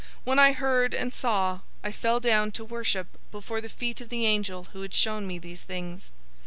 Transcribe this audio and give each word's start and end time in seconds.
When 0.23 0.39
I 0.39 0.53
heard 0.53 0.95
and 0.95 1.13
saw, 1.13 1.59
I 1.83 1.91
fell 1.91 2.19
down 2.19 2.49
to 2.53 2.65
worship 2.65 3.19
before 3.31 3.61
the 3.61 3.69
feet 3.69 4.01
of 4.01 4.09
the 4.09 4.25
angel 4.25 4.69
who 4.73 4.81
had 4.81 4.95
shown 4.95 5.27
me 5.27 5.37
these 5.37 5.61
things. 5.61 6.09